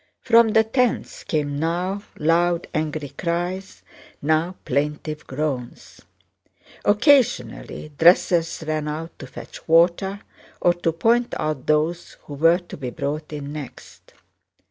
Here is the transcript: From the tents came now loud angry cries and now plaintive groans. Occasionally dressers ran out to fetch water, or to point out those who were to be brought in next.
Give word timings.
From 0.23 0.49
the 0.53 0.63
tents 0.63 1.23
came 1.23 1.59
now 1.59 2.01
loud 2.17 2.67
angry 2.73 3.09
cries 3.09 3.83
and 4.19 4.29
now 4.29 4.55
plaintive 4.65 5.27
groans. 5.27 6.01
Occasionally 6.83 7.91
dressers 7.99 8.63
ran 8.65 8.87
out 8.87 9.19
to 9.19 9.27
fetch 9.27 9.67
water, 9.67 10.21
or 10.59 10.73
to 10.73 10.91
point 10.91 11.35
out 11.37 11.67
those 11.67 12.13
who 12.23 12.33
were 12.33 12.57
to 12.57 12.77
be 12.77 12.89
brought 12.89 13.31
in 13.31 13.53
next. 13.53 14.13